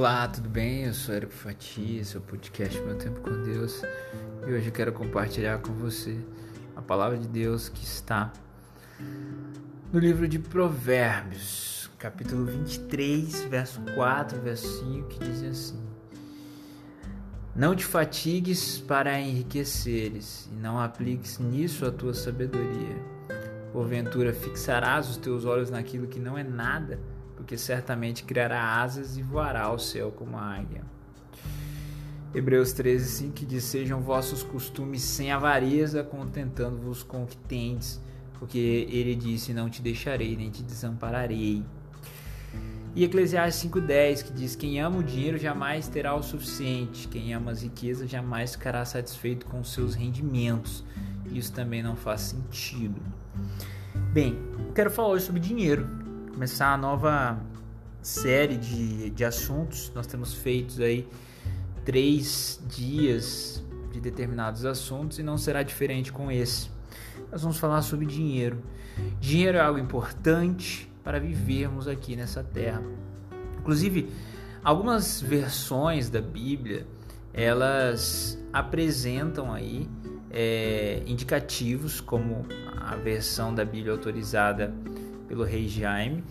Olá, 0.00 0.26
tudo 0.26 0.48
bem? 0.48 0.84
Eu 0.84 0.94
sou 0.94 1.14
Érico 1.14 1.34
Fati, 1.34 1.98
esse 1.98 2.16
é 2.16 2.18
o 2.18 2.22
podcast 2.22 2.80
Meu 2.80 2.96
Tempo 2.96 3.20
com 3.20 3.42
Deus 3.42 3.82
e 4.46 4.50
hoje 4.50 4.68
eu 4.68 4.72
quero 4.72 4.94
compartilhar 4.94 5.58
com 5.58 5.74
você 5.74 6.18
a 6.74 6.80
palavra 6.80 7.18
de 7.18 7.28
Deus 7.28 7.68
que 7.68 7.84
está 7.84 8.32
no 9.92 9.98
livro 9.98 10.26
de 10.26 10.38
Provérbios, 10.38 11.90
capítulo 11.98 12.46
23, 12.46 13.42
verso 13.44 13.78
4, 13.94 14.40
verso 14.40 14.66
5, 14.78 15.06
que 15.08 15.18
diz 15.18 15.42
assim: 15.42 15.86
Não 17.54 17.76
te 17.76 17.84
fatigues 17.84 18.78
para 18.78 19.20
enriqueceres 19.20 20.48
e 20.50 20.54
não 20.54 20.80
apliques 20.80 21.38
nisso 21.38 21.84
a 21.84 21.90
tua 21.90 22.14
sabedoria. 22.14 22.96
Porventura 23.70 24.32
fixarás 24.32 25.10
os 25.10 25.18
teus 25.18 25.44
olhos 25.44 25.68
naquilo 25.68 26.06
que 26.06 26.18
não 26.18 26.38
é 26.38 26.42
nada 26.42 26.98
porque 27.50 27.58
certamente 27.58 28.22
criará 28.22 28.80
asas 28.80 29.18
e 29.18 29.22
voará 29.22 29.62
ao 29.62 29.76
céu 29.76 30.12
como 30.12 30.36
a 30.36 30.40
águia. 30.40 30.84
Hebreus 32.32 32.72
13, 32.72 33.10
5 33.10 33.32
que 33.32 33.44
diz: 33.44 33.64
Sejam 33.64 34.00
vossos 34.00 34.44
costumes 34.44 35.02
sem 35.02 35.32
avareza, 35.32 36.04
contentando-vos 36.04 37.02
com 37.02 37.24
o 37.24 37.26
que 37.26 37.36
tendes, 37.36 38.00
porque 38.38 38.86
ele 38.88 39.16
disse: 39.16 39.52
Não 39.52 39.68
te 39.68 39.82
deixarei, 39.82 40.36
nem 40.36 40.48
te 40.48 40.62
desampararei. 40.62 41.64
E 42.94 43.02
Eclesiastes 43.02 43.68
5,10 43.68 44.22
que 44.26 44.32
diz: 44.32 44.54
Quem 44.54 44.80
ama 44.80 44.98
o 44.98 45.02
dinheiro 45.02 45.36
jamais 45.36 45.88
terá 45.88 46.14
o 46.14 46.22
suficiente, 46.22 47.08
quem 47.08 47.34
ama 47.34 47.50
as 47.50 47.62
riquezas 47.62 48.08
jamais 48.08 48.52
ficará 48.52 48.84
satisfeito 48.84 49.44
com 49.46 49.64
seus 49.64 49.96
rendimentos. 49.96 50.84
Isso 51.32 51.52
também 51.52 51.82
não 51.82 51.96
faz 51.96 52.20
sentido. 52.20 53.02
Bem, 54.12 54.38
eu 54.68 54.72
quero 54.72 54.88
falar 54.88 55.08
hoje 55.08 55.26
sobre 55.26 55.40
dinheiro 55.40 56.09
começar 56.30 56.72
a 56.72 56.76
nova 56.76 57.38
série 58.00 58.56
de, 58.56 59.10
de 59.10 59.24
assuntos. 59.24 59.92
Nós 59.94 60.06
temos 60.06 60.32
feito 60.32 60.82
aí 60.82 61.08
três 61.84 62.62
dias 62.68 63.62
de 63.92 64.00
determinados 64.00 64.64
assuntos 64.64 65.18
e 65.18 65.22
não 65.22 65.36
será 65.36 65.62
diferente 65.62 66.12
com 66.12 66.30
esse. 66.30 66.70
Nós 67.30 67.42
vamos 67.42 67.58
falar 67.58 67.82
sobre 67.82 68.06
dinheiro. 68.06 68.62
Dinheiro 69.20 69.58
é 69.58 69.60
algo 69.60 69.78
importante 69.78 70.90
para 71.02 71.18
vivermos 71.18 71.88
aqui 71.88 72.16
nessa 72.16 72.42
terra. 72.42 72.82
Inclusive, 73.58 74.10
algumas 74.62 75.20
versões 75.20 76.08
da 76.08 76.20
Bíblia 76.20 76.86
elas 77.32 78.38
apresentam 78.52 79.52
aí 79.52 79.88
é, 80.30 81.02
indicativos, 81.06 82.00
como 82.00 82.46
a 82.76 82.96
versão 82.96 83.54
da 83.54 83.64
Bíblia 83.64 83.92
autorizada 83.92 84.74
pelo 85.30 85.44
rei 85.44 85.68
Jaime, 85.68 86.24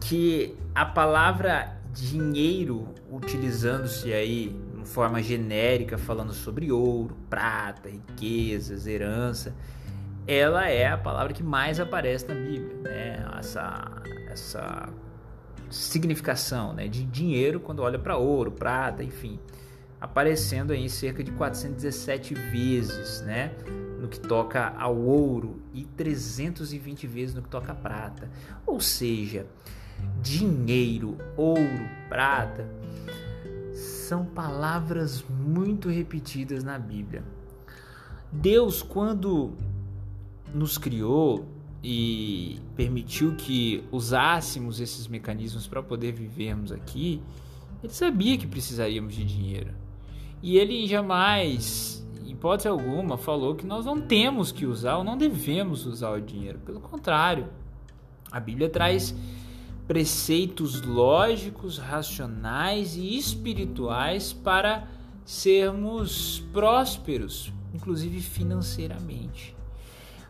que 0.00 0.56
a 0.74 0.86
palavra 0.86 1.76
dinheiro, 1.92 2.88
utilizando-se 3.10 4.10
aí 4.10 4.56
de 4.74 4.88
forma 4.88 5.22
genérica, 5.22 5.98
falando 5.98 6.32
sobre 6.32 6.72
ouro, 6.72 7.14
prata, 7.28 7.90
riquezas, 7.90 8.86
herança, 8.86 9.54
ela 10.26 10.66
é 10.66 10.88
a 10.88 10.96
palavra 10.96 11.34
que 11.34 11.42
mais 11.42 11.78
aparece 11.78 12.26
na 12.26 12.34
Bíblia, 12.34 12.74
né? 12.82 13.22
Essa, 13.38 14.02
essa 14.30 14.88
significação 15.68 16.72
né? 16.72 16.88
de 16.88 17.04
dinheiro 17.04 17.60
quando 17.60 17.80
olha 17.80 17.98
para 17.98 18.16
ouro, 18.16 18.50
prata, 18.50 19.04
enfim, 19.04 19.38
aparecendo 20.02 20.72
aí 20.72 20.90
cerca 20.90 21.22
de 21.22 21.30
417 21.30 22.34
vezes, 22.34 23.22
né? 23.22 23.52
no 24.02 24.08
que 24.08 24.18
toca 24.18 24.74
ao 24.76 24.96
ouro 24.96 25.62
e 25.72 25.84
320 25.84 27.06
vezes 27.06 27.36
no 27.36 27.40
que 27.40 27.48
toca 27.48 27.70
a 27.70 27.74
prata. 27.74 28.28
Ou 28.66 28.80
seja, 28.80 29.46
dinheiro, 30.20 31.16
ouro, 31.36 31.88
prata 32.08 32.68
são 33.72 34.24
palavras 34.24 35.24
muito 35.30 35.88
repetidas 35.88 36.64
na 36.64 36.80
Bíblia. 36.80 37.22
Deus, 38.32 38.82
quando 38.82 39.52
nos 40.52 40.76
criou 40.76 41.46
e 41.80 42.60
permitiu 42.74 43.36
que 43.36 43.84
usássemos 43.92 44.80
esses 44.80 45.06
mecanismos 45.06 45.68
para 45.68 45.80
poder 45.80 46.12
vivermos 46.12 46.72
aqui, 46.72 47.22
ele 47.82 47.92
sabia 47.92 48.36
que 48.36 48.48
precisaríamos 48.48 49.14
de 49.14 49.24
dinheiro. 49.24 49.81
E 50.42 50.58
ele 50.58 50.86
jamais 50.86 52.02
hipótese 52.42 52.66
alguma, 52.66 53.16
falou 53.16 53.54
que 53.54 53.64
nós 53.64 53.86
não 53.86 54.00
temos 54.00 54.50
que 54.50 54.66
usar 54.66 54.96
ou 54.96 55.04
não 55.04 55.16
devemos 55.16 55.86
usar 55.86 56.10
o 56.10 56.20
dinheiro. 56.20 56.58
Pelo 56.58 56.80
contrário, 56.80 57.48
a 58.32 58.40
Bíblia 58.40 58.68
traz 58.68 59.14
preceitos 59.86 60.82
lógicos, 60.82 61.78
racionais 61.78 62.96
e 62.96 63.16
espirituais 63.16 64.32
para 64.32 64.88
sermos 65.24 66.42
prósperos, 66.52 67.52
inclusive 67.72 68.20
financeiramente. 68.20 69.54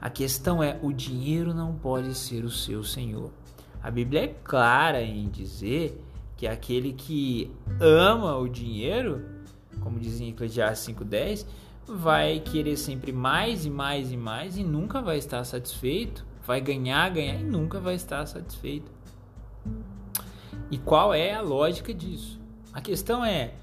A 0.00 0.10
questão 0.10 0.60
é: 0.60 0.80
o 0.82 0.92
dinheiro 0.92 1.54
não 1.54 1.74
pode 1.74 2.14
ser 2.14 2.44
o 2.44 2.50
seu 2.50 2.82
senhor. 2.82 3.30
A 3.80 3.90
Bíblia 3.90 4.24
é 4.24 4.28
clara 4.42 5.00
em 5.00 5.28
dizer 5.28 6.02
que 6.36 6.46
aquele 6.46 6.92
que 6.92 7.50
ama 7.78 8.36
o 8.36 8.48
dinheiro, 8.48 9.24
como 9.80 9.98
diz 9.98 10.20
em 10.20 10.30
Eclesiastes 10.30 10.94
5,10, 10.94 11.46
vai 11.86 12.40
querer 12.40 12.76
sempre 12.76 13.12
mais 13.12 13.64
e 13.64 13.70
mais 13.70 14.12
e 14.12 14.16
mais 14.16 14.56
e 14.56 14.64
nunca 14.64 15.00
vai 15.00 15.18
estar 15.18 15.44
satisfeito. 15.44 16.24
Vai 16.46 16.60
ganhar, 16.60 17.08
ganhar 17.10 17.40
e 17.40 17.44
nunca 17.44 17.78
vai 17.78 17.94
estar 17.94 18.26
satisfeito. 18.26 18.90
E 20.70 20.78
qual 20.78 21.12
é 21.12 21.34
a 21.34 21.40
lógica 21.40 21.92
disso? 21.92 22.40
A 22.72 22.80
questão 22.80 23.24
é: 23.24 23.54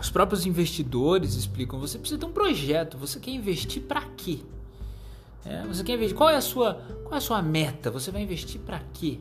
os 0.00 0.10
próprios 0.10 0.44
investidores 0.44 1.34
explicam, 1.34 1.78
você 1.78 1.98
precisa 1.98 2.20
ter 2.20 2.26
um 2.26 2.32
projeto, 2.32 2.98
você 2.98 3.18
quer 3.18 3.30
investir 3.30 3.82
para 3.82 4.02
quê? 4.16 4.40
É, 5.44 5.62
você 5.62 5.84
quer 5.84 5.94
investir? 5.94 6.16
Qual 6.16 6.28
é 6.28 6.36
a 6.36 6.40
sua, 6.40 6.74
qual 7.04 7.14
é 7.14 7.18
a 7.18 7.20
sua 7.20 7.40
meta? 7.40 7.90
Você 7.90 8.10
vai 8.10 8.22
investir 8.22 8.60
para 8.60 8.80
quê? 8.92 9.20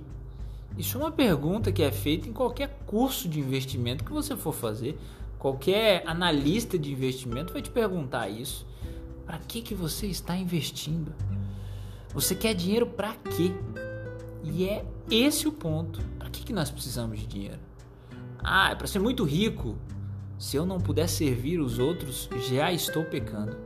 Isso 0.78 0.98
é 0.98 1.02
uma 1.02 1.12
pergunta 1.12 1.72
que 1.72 1.84
é 1.84 1.92
feita 1.92 2.28
em 2.28 2.34
qualquer 2.34 2.75
curso 2.86 3.28
de 3.28 3.40
investimento 3.40 4.04
que 4.04 4.12
você 4.12 4.36
for 4.36 4.54
fazer. 4.54 4.98
Qualquer 5.38 6.04
analista 6.06 6.78
de 6.78 6.92
investimento 6.92 7.54
vai 7.54 7.62
te 7.62 7.70
perguntar 7.70 8.30
isso. 8.30 8.66
Para 9.26 9.40
que 9.40 9.62
que 9.62 9.74
você 9.74 10.08
está 10.08 10.36
investindo? 10.36 11.14
Você 12.14 12.36
quer 12.36 12.54
dinheiro 12.54 12.88
para 12.88 13.14
quê? 13.14 13.52
E 14.44 14.66
é 14.66 14.86
esse 15.10 15.48
o 15.48 15.52
ponto. 15.52 16.00
Para 16.18 16.30
que 16.30 16.44
que 16.44 16.54
nós 16.54 16.70
precisamos 16.70 17.20
de 17.20 17.28
dinheiro? 17.28 17.60
Ah, 18.40 18.72
é 18.72 18.76
para 18.76 18.88
ser 18.88 19.00
muito 19.00 19.24
rico. 19.24 19.76
Se 20.38 20.56
eu 20.56 20.66
não 20.66 20.80
puder 20.80 21.08
servir 21.08 21.60
os 21.60 21.80
outros, 21.80 22.30
já 22.50 22.72
estou 22.72 23.04
pecando. 23.06 23.58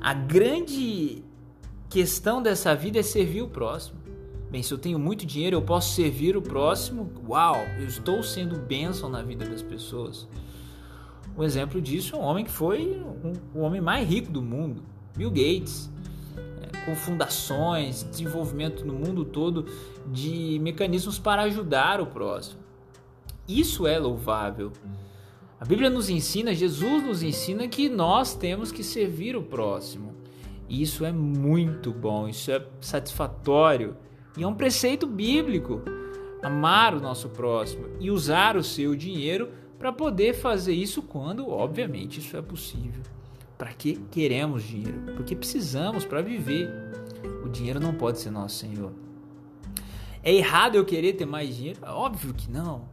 A 0.00 0.14
grande 0.14 1.22
questão 1.90 2.42
dessa 2.42 2.74
vida 2.74 2.98
é 2.98 3.02
servir 3.02 3.42
o 3.42 3.48
próximo. 3.48 4.00
Bem, 4.50 4.64
se 4.64 4.74
eu 4.74 4.78
tenho 4.78 4.98
muito 4.98 5.24
dinheiro, 5.24 5.56
eu 5.56 5.62
posso 5.62 5.94
servir 5.94 6.36
o 6.36 6.42
próximo. 6.42 7.08
Uau, 7.28 7.56
eu 7.78 7.86
estou 7.86 8.20
sendo 8.20 8.56
bênção 8.56 9.08
na 9.08 9.22
vida 9.22 9.44
das 9.44 9.62
pessoas. 9.62 10.26
Um 11.38 11.44
exemplo 11.44 11.80
disso 11.80 12.16
é 12.16 12.18
um 12.18 12.22
homem 12.22 12.44
que 12.44 12.50
foi 12.50 13.00
um, 13.24 13.32
o 13.54 13.62
homem 13.62 13.80
mais 13.80 14.08
rico 14.08 14.32
do 14.32 14.42
mundo, 14.42 14.82
Bill 15.16 15.30
Gates, 15.30 15.88
é, 16.36 16.84
com 16.84 16.96
fundações, 16.96 18.02
desenvolvimento 18.02 18.84
no 18.84 18.92
mundo 18.92 19.24
todo 19.24 19.66
de 20.08 20.58
mecanismos 20.60 21.16
para 21.16 21.42
ajudar 21.42 22.00
o 22.00 22.06
próximo. 22.06 22.58
Isso 23.46 23.86
é 23.86 24.00
louvável. 24.00 24.72
A 25.60 25.64
Bíblia 25.64 25.88
nos 25.88 26.10
ensina, 26.10 26.52
Jesus 26.52 27.04
nos 27.04 27.22
ensina 27.22 27.68
que 27.68 27.88
nós 27.88 28.34
temos 28.34 28.72
que 28.72 28.82
servir 28.82 29.36
o 29.36 29.42
próximo. 29.42 30.12
E 30.68 30.82
isso 30.82 31.04
é 31.04 31.12
muito 31.12 31.92
bom, 31.92 32.28
isso 32.28 32.50
é 32.50 32.66
satisfatório. 32.80 33.96
E 34.36 34.42
é 34.42 34.46
um 34.46 34.54
preceito 34.54 35.06
bíblico 35.06 35.82
amar 36.42 36.94
o 36.94 37.00
nosso 37.00 37.28
próximo 37.28 37.86
e 37.98 38.10
usar 38.10 38.56
o 38.56 38.64
seu 38.64 38.94
dinheiro 38.94 39.50
para 39.78 39.92
poder 39.92 40.34
fazer 40.34 40.74
isso 40.74 41.02
quando, 41.02 41.48
obviamente, 41.48 42.20
isso 42.20 42.36
é 42.36 42.42
possível. 42.42 43.02
Para 43.56 43.72
que 43.72 43.96
queremos 44.10 44.62
dinheiro? 44.62 45.14
Porque 45.16 45.36
precisamos 45.36 46.04
para 46.04 46.22
viver. 46.22 46.70
O 47.44 47.48
dinheiro 47.48 47.80
não 47.80 47.94
pode 47.94 48.18
ser 48.18 48.30
nosso 48.30 48.56
Senhor. 48.56 48.92
É 50.22 50.32
errado 50.32 50.76
eu 50.76 50.84
querer 50.84 51.14
ter 51.14 51.26
mais 51.26 51.56
dinheiro? 51.56 51.80
Óbvio 51.82 52.34
que 52.34 52.50
não. 52.50 52.88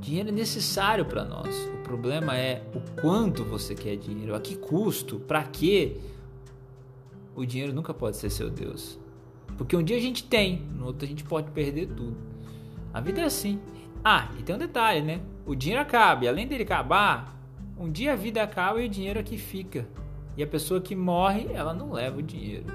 Dinheiro 0.00 0.30
é 0.30 0.32
necessário 0.32 1.04
para 1.04 1.24
nós. 1.24 1.54
O 1.74 1.82
problema 1.82 2.36
é 2.36 2.62
o 2.74 3.00
quanto 3.00 3.44
você 3.44 3.74
quer 3.74 3.96
dinheiro, 3.96 4.34
a 4.34 4.40
que 4.40 4.56
custo, 4.56 5.20
para 5.20 5.42
quê? 5.44 5.98
O 7.34 7.44
dinheiro 7.44 7.72
nunca 7.72 7.92
pode 7.92 8.16
ser 8.16 8.30
seu 8.30 8.50
Deus. 8.50 8.98
Porque 9.62 9.76
um 9.76 9.82
dia 9.84 9.96
a 9.96 10.00
gente 10.00 10.24
tem, 10.24 10.66
no 10.76 10.86
outro 10.86 11.04
a 11.04 11.08
gente 11.08 11.22
pode 11.22 11.48
perder 11.52 11.86
tudo. 11.86 12.16
A 12.92 13.00
vida 13.00 13.20
é 13.20 13.24
assim. 13.24 13.60
Ah, 14.02 14.28
e 14.36 14.42
tem 14.42 14.56
um 14.56 14.58
detalhe, 14.58 15.00
né? 15.00 15.20
O 15.46 15.54
dinheiro 15.54 15.80
acaba, 15.80 16.24
e 16.24 16.28
além 16.28 16.48
dele 16.48 16.64
acabar, 16.64 17.40
um 17.78 17.88
dia 17.88 18.14
a 18.14 18.16
vida 18.16 18.42
acaba 18.42 18.82
e 18.82 18.86
o 18.86 18.88
dinheiro 18.88 19.20
aqui 19.20 19.38
fica. 19.38 19.86
E 20.36 20.42
a 20.42 20.46
pessoa 20.48 20.80
que 20.80 20.96
morre, 20.96 21.46
ela 21.52 21.72
não 21.72 21.92
leva 21.92 22.18
o 22.18 22.22
dinheiro. 22.22 22.66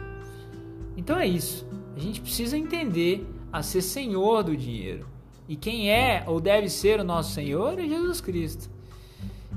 Então 0.96 1.18
é 1.18 1.28
isso. 1.28 1.68
A 1.94 2.00
gente 2.00 2.22
precisa 2.22 2.58
entender 2.58 3.28
a 3.52 3.62
ser 3.62 3.82
senhor 3.82 4.44
do 4.44 4.56
dinheiro 4.56 5.06
E 5.50 5.56
quem 5.56 5.92
é 5.92 6.24
ou 6.26 6.40
deve 6.40 6.70
ser 6.70 7.02
o 7.02 7.04
nosso 7.04 7.34
Senhor 7.34 7.78
é 7.78 7.86
Jesus 7.86 8.22
Cristo. 8.22 8.70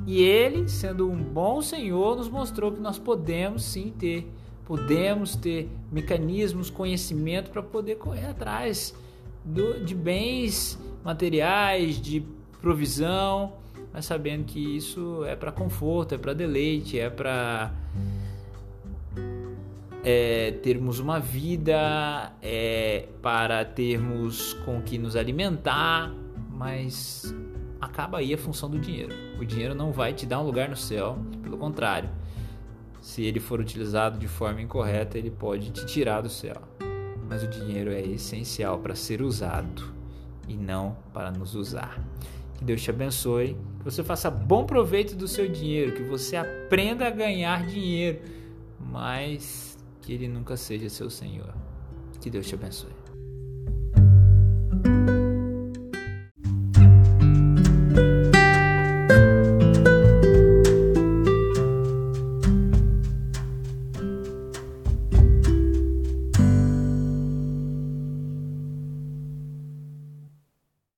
E 0.05 0.21
ele, 0.21 0.69
sendo 0.69 1.09
um 1.09 1.23
bom 1.23 1.63
Senhor, 1.63 2.17
nos 2.17 2.29
mostrou 2.29 2.73
que 2.73 2.81
nós 2.81 2.99
podemos 2.99 3.63
sim 3.63 3.95
ter, 3.97 4.29
podemos 4.71 5.35
ter 5.35 5.69
mecanismos, 5.91 6.71
conhecimento 6.71 7.51
para 7.51 7.61
poder 7.61 7.97
correr 7.97 8.27
atrás 8.27 8.95
do, 9.45 9.85
de 9.85 9.97
bens 9.97 10.79
materiais, 11.05 12.01
de 12.01 12.25
provisão, 12.63 13.55
mas 13.93 14.05
sabendo 14.05 14.45
que 14.45 14.61
isso 14.61 15.25
é 15.25 15.35
para 15.35 15.51
conforto, 15.51 16.15
é 16.15 16.19
para 16.19 16.33
deleite, 16.35 17.01
é 17.01 17.11
para 17.11 17.75
é, 20.05 20.53
termos 20.63 21.01
uma 21.01 21.19
vida, 21.19 22.33
é, 22.41 23.09
para 23.21 23.65
termos 23.65 24.53
com 24.65 24.81
que 24.81 24.99
nos 24.99 25.17
alimentar, 25.17 26.15
mas 26.49 27.35
acaba 27.81 28.19
aí 28.19 28.33
a 28.33 28.39
função 28.39 28.71
do 28.71 28.79
dinheiro. 28.79 29.13
O 29.37 29.45
dinheiro 29.45 29.75
não 29.75 29.91
vai 29.91 30.13
te 30.13 30.25
dar 30.27 30.39
um 30.39 30.45
lugar 30.45 30.69
no 30.69 30.77
céu, 30.77 31.19
pelo 31.43 31.59
contrário. 31.59 32.09
Se 33.01 33.23
ele 33.23 33.41
for 33.41 33.61
utilizado 33.61 34.19
de 34.19 34.29
forma 34.29 34.61
incorreta, 34.61 35.17
ele 35.17 35.31
pode 35.31 35.71
te 35.71 35.87
tirar 35.87 36.21
do 36.21 36.29
céu. 36.29 36.57
Mas 37.29 37.43
o 37.43 37.49
dinheiro 37.49 37.91
é 37.91 38.01
essencial 38.01 38.79
para 38.79 38.95
ser 38.95 39.23
usado 39.23 39.95
e 40.47 40.57
não 40.57 40.97
para 41.13 41.31
nos 41.31 41.55
usar. 41.55 41.99
Que 42.55 42.65
Deus 42.65 42.83
te 42.83 42.91
abençoe, 42.91 43.57
que 43.79 43.85
você 43.85 44.05
faça 44.05 44.31
bom 44.31 44.67
proveito 44.67 45.17
do 45.17 45.27
seu 45.27 45.49
dinheiro, 45.49 45.93
que 45.93 46.03
você 46.03 46.37
aprenda 46.37 47.07
a 47.07 47.11
ganhar 47.11 47.67
dinheiro, 47.67 48.21
mas 48.79 49.79
que 50.03 50.13
ele 50.13 50.29
nunca 50.29 50.57
seja 50.57 50.89
seu 50.91 51.09
Senhor. 51.09 51.55
Que 52.21 52.29
Deus 52.29 52.47
te 52.47 52.55
abençoe. 52.55 53.00